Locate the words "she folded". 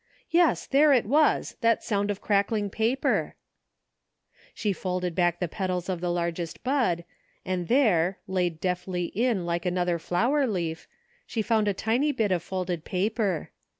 4.51-5.13